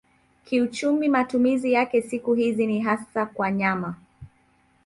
[0.45, 3.95] Kiuchumi matumizi yake siku hizi ni hasa kwa nyama.